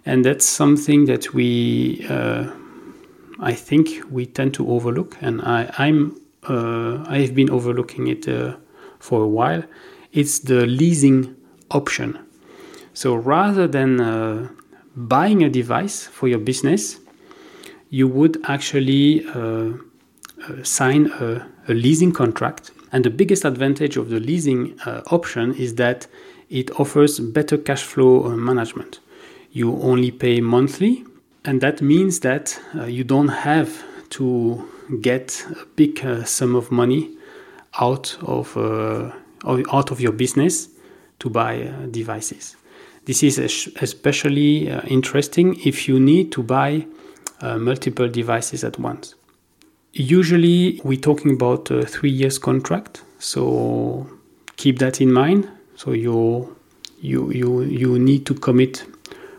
and 0.06 0.24
that's 0.24 0.46
something 0.46 1.06
that 1.06 1.34
we, 1.34 2.06
I 3.40 3.54
think, 3.54 3.88
we 4.10 4.26
tend 4.26 4.54
to 4.54 4.68
overlook, 4.68 5.16
and 5.20 5.40
I, 5.42 5.72
I'm 5.78 6.20
uh, 6.48 7.04
I've 7.06 7.34
been 7.34 7.50
overlooking 7.50 8.06
it 8.06 8.26
uh, 8.26 8.56
for 8.98 9.22
a 9.22 9.28
while. 9.28 9.62
It's 10.12 10.40
the 10.40 10.66
leasing 10.66 11.37
option. 11.70 12.18
So 12.94 13.14
rather 13.14 13.68
than 13.68 14.01
uh, 14.01 14.49
buying 14.96 15.44
a 15.44 15.49
device 15.49 16.07
for 16.07 16.29
your 16.29 16.38
business, 16.38 16.99
you 17.90 18.09
would 18.09 18.40
actually 18.44 19.25
uh, 19.29 19.73
uh, 20.49 20.62
sign 20.62 21.11
a, 21.20 21.46
a, 21.68 21.75
leasing 21.75 22.12
contract. 22.12 22.70
And 22.92 23.05
the 23.05 23.11
biggest 23.11 23.44
advantage 23.44 23.96
of 23.96 24.11
the 24.11 24.18
leasing 24.20 24.79
uh, 24.85 25.03
option 25.11 25.55
is 25.55 25.77
that 25.77 26.07
it 26.49 26.70
offers 26.81 27.20
better 27.20 27.57
cash 27.57 27.83
flow 27.83 28.29
management. 28.37 28.99
You 29.53 29.81
only 29.81 30.11
pay 30.11 30.40
monthly, 30.40 31.05
and 31.44 31.61
that 31.61 31.81
means 31.81 32.20
that 32.20 32.59
you 32.87 33.05
don't 33.05 33.29
have 33.29 33.85
to 34.11 34.68
get 35.01 35.46
a 35.51 35.66
big 35.77 36.05
uh, 36.05 36.25
sum 36.25 36.55
of 36.55 36.70
money 36.70 37.11
out 37.81 38.16
of 38.23 38.57
uh, 38.57 39.12
out 39.44 39.90
of 39.90 40.00
your 40.00 40.12
business 40.12 40.68
to 41.18 41.31
buy 41.31 41.62
uh, 41.62 41.87
devices. 41.87 42.57
This 43.05 43.22
is 43.22 43.38
especially 43.81 44.70
uh, 44.70 44.83
interesting 44.83 45.59
if 45.64 45.88
you 45.88 45.98
need 45.98 46.33
to 46.33 46.42
buy 46.42 46.87
uh, 47.40 47.59
multiple 47.59 48.09
devices 48.09 48.64
at 48.64 48.79
once. 48.79 49.14
Usually, 49.92 50.81
we're 50.85 51.00
talking 51.00 51.33
about 51.33 51.70
a 51.70 51.85
three 51.85 52.11
years 52.11 52.38
contract, 52.38 53.03
so 53.18 54.07
keep 54.57 54.79
that 54.79 55.00
in 55.00 55.12
mind. 55.12 55.48
So 55.74 55.92
you 55.92 56.57
you 57.00 57.33
you 57.33 57.62
you 57.62 57.98
need 57.98 58.26
to 58.26 58.35
commit 58.35 58.85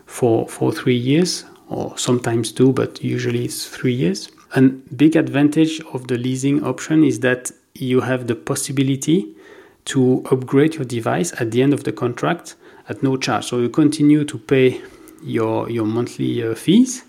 for 0.06 0.48
for 0.48 0.72
three 0.72 0.96
years 0.96 1.44
or 1.68 1.96
sometimes 1.96 2.52
two, 2.52 2.72
but 2.72 3.02
usually 3.02 3.44
it's 3.44 3.66
three 3.66 3.94
years. 3.94 4.30
A 4.54 4.60
big 4.60 5.16
advantage 5.16 5.80
of 5.94 6.08
the 6.08 6.18
leasing 6.18 6.62
option 6.64 7.02
is 7.02 7.20
that 7.20 7.50
you 7.74 8.00
have 8.02 8.26
the 8.26 8.34
possibility 8.34 9.34
to 9.86 10.24
upgrade 10.30 10.74
your 10.74 10.84
device 10.84 11.32
at 11.40 11.50
the 11.50 11.62
end 11.62 11.72
of 11.72 11.84
the 11.84 11.92
contract 11.92 12.56
at 12.88 13.02
no 13.02 13.16
charge. 13.16 13.46
So 13.46 13.58
you 13.58 13.68
continue 13.68 14.24
to 14.24 14.38
pay 14.38 14.80
your 15.22 15.68
your 15.70 15.86
monthly 15.86 16.42
uh, 16.42 16.54
fees, 16.54 17.04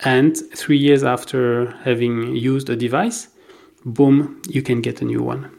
and 0.00 0.36
three 0.54 0.78
years 0.78 1.02
after 1.04 1.72
having 1.84 2.36
used 2.36 2.68
a 2.70 2.76
device, 2.76 3.28
boom, 3.84 4.40
you 4.48 4.62
can 4.62 4.80
get 4.80 5.02
a 5.02 5.04
new 5.04 5.22
one. 5.22 5.50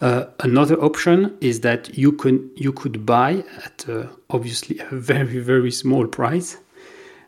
Uh, 0.00 0.24
another 0.40 0.80
option 0.82 1.36
is 1.40 1.60
that 1.60 1.96
you 1.96 2.12
can 2.12 2.50
you 2.56 2.72
could 2.72 3.06
buy 3.06 3.44
at 3.64 3.88
uh, 3.88 4.06
obviously 4.30 4.78
a 4.78 4.86
very 4.90 5.38
very 5.38 5.70
small 5.70 6.06
price 6.06 6.58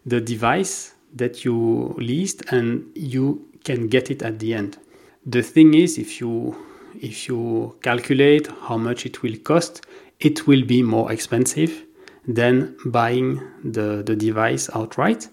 the 0.06 0.20
device 0.20 0.94
that 1.14 1.44
you 1.44 1.94
leased 1.98 2.42
and 2.52 2.84
you 2.94 3.46
can 3.64 3.88
get 3.88 4.10
it 4.10 4.22
at 4.22 4.38
the 4.38 4.54
end. 4.54 4.76
The 5.24 5.42
thing 5.42 5.74
is 5.74 5.98
if 5.98 6.20
you 6.20 6.56
if 7.00 7.28
you 7.28 7.76
calculate 7.82 8.48
how 8.62 8.76
much 8.76 9.06
it 9.06 9.22
will 9.22 9.36
cost, 9.38 9.84
it 10.20 10.46
will 10.46 10.64
be 10.64 10.82
more 10.82 11.12
expensive 11.12 11.84
than 12.26 12.76
buying 12.86 13.40
the, 13.62 14.02
the 14.04 14.16
device 14.16 14.70
outright. 14.74 15.28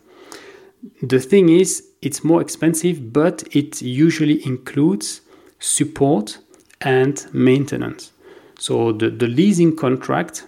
The 1.01 1.19
thing 1.19 1.49
is, 1.49 1.87
it's 2.01 2.23
more 2.23 2.41
expensive, 2.41 3.13
but 3.13 3.43
it 3.55 3.81
usually 3.81 4.45
includes 4.45 5.21
support 5.59 6.39
and 6.81 7.25
maintenance. 7.33 8.11
So 8.59 8.91
the, 8.91 9.09
the 9.09 9.27
leasing 9.27 9.75
contract, 9.75 10.47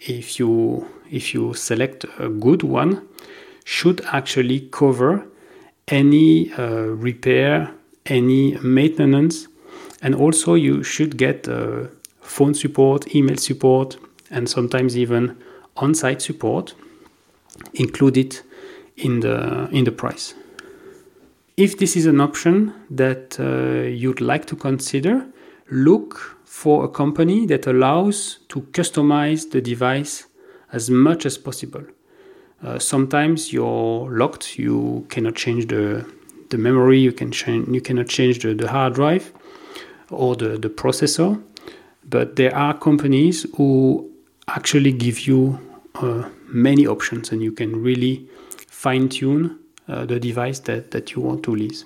if 0.00 0.38
you 0.38 0.86
if 1.10 1.32
you 1.32 1.54
select 1.54 2.04
a 2.18 2.28
good 2.28 2.62
one, 2.62 3.06
should 3.64 4.00
actually 4.06 4.60
cover 4.72 5.24
any 5.88 6.52
uh, 6.52 6.86
repair, 7.08 7.70
any 8.06 8.56
maintenance, 8.58 9.46
and 10.02 10.14
also 10.14 10.54
you 10.54 10.82
should 10.82 11.16
get 11.16 11.48
uh, 11.48 11.86
phone 12.20 12.54
support, 12.54 13.14
email 13.14 13.36
support, 13.36 13.96
and 14.30 14.48
sometimes 14.48 14.96
even 14.96 15.36
on-site 15.76 16.20
support 16.22 16.74
included 17.74 18.40
in 18.96 19.20
the 19.20 19.68
in 19.72 19.84
the 19.84 19.92
price. 19.92 20.34
If 21.56 21.78
this 21.78 21.96
is 21.96 22.06
an 22.06 22.20
option 22.20 22.74
that 22.90 23.40
uh, 23.40 23.88
you'd 23.88 24.20
like 24.20 24.44
to 24.46 24.56
consider, 24.56 25.26
look 25.70 26.36
for 26.44 26.84
a 26.84 26.88
company 26.88 27.46
that 27.46 27.66
allows 27.66 28.38
to 28.48 28.60
customize 28.72 29.50
the 29.50 29.60
device 29.60 30.26
as 30.72 30.90
much 30.90 31.24
as 31.24 31.38
possible. 31.38 31.84
Uh, 32.62 32.78
sometimes 32.78 33.52
you're 33.52 34.10
locked, 34.10 34.58
you 34.58 35.06
cannot 35.08 35.34
change 35.34 35.68
the 35.68 36.04
the 36.50 36.58
memory, 36.58 36.98
you 36.98 37.12
can 37.12 37.30
change 37.30 37.68
you 37.68 37.80
cannot 37.80 38.08
change 38.08 38.40
the, 38.40 38.54
the 38.54 38.68
hard 38.68 38.94
drive 38.94 39.32
or 40.10 40.36
the, 40.36 40.58
the 40.58 40.68
processor. 40.68 41.42
But 42.08 42.36
there 42.36 42.54
are 42.54 42.74
companies 42.74 43.46
who 43.56 44.10
actually 44.48 44.92
give 44.92 45.26
you 45.26 45.58
uh, 45.96 46.28
many 46.46 46.86
options 46.86 47.32
and 47.32 47.42
you 47.42 47.52
can 47.52 47.82
really 47.82 48.28
fine 48.68 49.08
tune 49.08 49.58
uh, 49.88 50.04
the 50.04 50.20
device 50.20 50.60
that, 50.60 50.90
that 50.92 51.12
you 51.12 51.22
want 51.22 51.42
to 51.44 51.54
lease. 51.54 51.84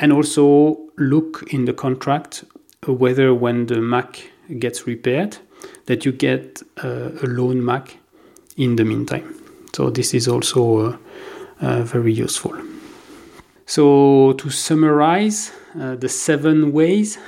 And 0.00 0.12
also 0.12 0.78
look 0.96 1.44
in 1.52 1.64
the 1.64 1.72
contract 1.72 2.44
whether 2.86 3.32
when 3.34 3.66
the 3.66 3.80
Mac 3.80 4.30
gets 4.58 4.86
repaired 4.86 5.38
that 5.86 6.04
you 6.04 6.12
get 6.12 6.62
uh, 6.82 7.10
a 7.22 7.26
loan 7.26 7.64
Mac 7.64 7.96
in 8.56 8.76
the 8.76 8.84
meantime. 8.84 9.34
So 9.74 9.90
this 9.90 10.14
is 10.14 10.28
also 10.28 10.78
uh, 10.78 10.96
uh, 11.60 11.82
very 11.82 12.12
useful. 12.12 12.54
So 13.66 14.34
to 14.34 14.50
summarize 14.50 15.52
uh, 15.78 15.96
the 15.96 16.08
seven 16.08 16.72
ways 16.72 17.18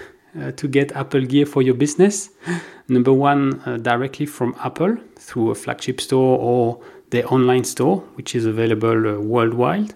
uh, 0.40 0.52
to 0.52 0.68
get 0.68 0.92
Apple 0.92 1.22
Gear 1.22 1.46
for 1.46 1.62
your 1.62 1.74
business. 1.74 2.30
Number 2.88 3.12
one, 3.12 3.60
uh, 3.66 3.78
directly 3.78 4.26
from 4.26 4.54
Apple 4.62 4.96
through 5.16 5.50
a 5.50 5.54
flagship 5.54 6.00
store 6.00 6.38
or 6.38 6.80
their 7.10 7.26
online 7.32 7.64
store, 7.64 7.98
which 8.14 8.34
is 8.34 8.46
available 8.46 9.08
uh, 9.08 9.18
worldwide. 9.18 9.94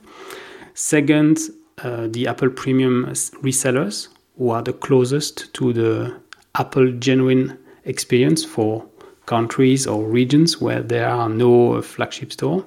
Second, 0.75 1.39
uh, 1.85 2.09
the 2.11 2.27
Apple 2.27 2.51
Premium 2.51 3.07
resellers, 3.43 4.09
who 4.37 4.51
are 4.51 4.63
the 4.63 4.73
closest 4.73 5.53
to 5.55 5.73
the 5.73 6.17
Apple 6.55 6.91
genuine 6.93 7.59
experience 7.85 8.45
for 8.45 8.87
countries 9.27 9.87
or 9.87 10.05
regions 10.05 10.61
where 10.61 10.83
there 10.83 11.09
are 11.09 11.29
no 11.29 11.81
flagship 11.83 12.33
store. 12.33 12.65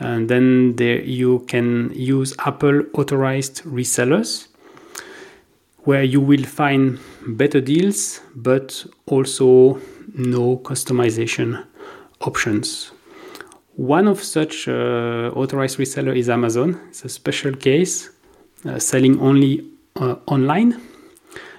And 0.00 0.28
then 0.28 0.76
there 0.76 1.00
you 1.00 1.40
can 1.48 1.92
use 1.94 2.34
Apple 2.40 2.82
authorized 2.94 3.62
resellers 3.64 4.47
where 5.84 6.02
you 6.02 6.20
will 6.20 6.44
find 6.44 6.98
better 7.26 7.60
deals 7.60 8.20
but 8.34 8.84
also 9.06 9.80
no 10.14 10.58
customization 10.58 11.64
options. 12.20 12.92
One 13.76 14.08
of 14.08 14.22
such 14.22 14.66
uh, 14.66 15.30
authorized 15.36 15.78
reseller 15.78 16.16
is 16.16 16.28
Amazon. 16.28 16.80
It's 16.88 17.04
a 17.04 17.08
special 17.08 17.54
case, 17.54 18.10
uh, 18.64 18.78
selling 18.80 19.20
only 19.20 19.70
uh, 19.94 20.16
online, 20.26 20.80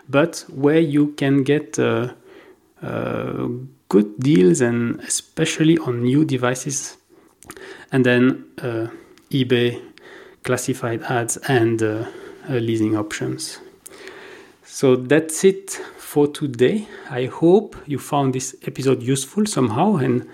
but 0.10 0.44
where 0.50 0.80
you 0.80 1.14
can 1.14 1.44
get 1.44 1.80
uh, 1.80 2.12
uh, 2.82 3.48
good 3.88 4.20
deals 4.20 4.60
and 4.60 5.00
especially 5.00 5.78
on 5.78 6.04
new 6.04 6.26
devices. 6.26 6.98
And 7.94 8.06
then 8.06 8.46
uh, 8.62 8.88
eBay, 9.32 9.82
classified 10.44 11.02
ads, 11.04 11.38
and 11.48 11.82
leasing 12.50 12.98
options. 12.98 13.60
So 14.72 14.96
that's 14.96 15.44
it 15.44 15.72
for 15.98 16.28
today. 16.28 16.88
I 17.10 17.26
hope 17.26 17.76
you 17.88 17.98
found 17.98 18.34
this 18.34 18.56
episode 18.68 19.02
useful 19.02 19.48
somehow 19.48 19.96
and 19.96 20.28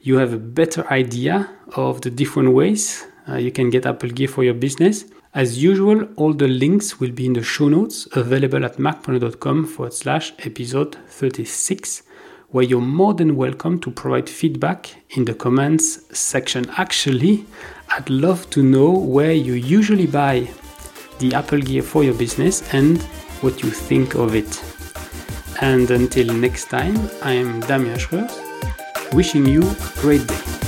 you 0.00 0.16
have 0.18 0.32
a 0.32 0.38
better 0.38 0.86
idea 0.92 1.50
of 1.74 2.00
the 2.00 2.08
different 2.08 2.52
ways 2.52 3.04
uh, 3.28 3.34
you 3.34 3.50
can 3.50 3.68
get 3.68 3.86
Apple 3.86 4.10
Gear 4.10 4.28
for 4.28 4.44
your 4.44 4.54
business. 4.54 5.06
As 5.34 5.62
usual, 5.62 6.08
all 6.16 6.32
the 6.32 6.46
links 6.46 7.00
will 7.00 7.10
be 7.10 7.26
in 7.26 7.32
the 7.32 7.42
show 7.42 7.68
notes 7.68 8.06
available 8.12 8.64
at 8.64 8.76
macpreneur.com 8.76 9.66
forward 9.66 9.92
slash 9.92 10.32
episode 10.38 10.96
36, 11.08 12.04
where 12.50 12.64
you're 12.64 12.80
more 12.80 13.12
than 13.12 13.34
welcome 13.34 13.80
to 13.80 13.90
provide 13.90 14.30
feedback 14.30 14.94
in 15.10 15.24
the 15.24 15.34
comments 15.34 16.16
section. 16.16 16.70
Actually, 16.76 17.44
I'd 17.90 18.08
love 18.08 18.48
to 18.50 18.62
know 18.62 18.90
where 18.90 19.32
you 19.32 19.54
usually 19.54 20.06
buy 20.06 20.48
the 21.18 21.34
Apple 21.34 21.60
Gear 21.60 21.82
for 21.82 22.04
your 22.04 22.14
business 22.14 22.62
and 22.72 23.04
what 23.42 23.62
you 23.62 23.70
think 23.70 24.14
of 24.14 24.34
it. 24.34 24.62
And 25.62 25.90
until 25.90 26.32
next 26.34 26.66
time, 26.66 26.96
I 27.22 27.32
am 27.32 27.60
Damien 27.60 27.98
Schreurs, 27.98 28.32
wishing 29.12 29.46
you 29.46 29.62
a 29.62 29.76
great 30.00 30.26
day. 30.26 30.59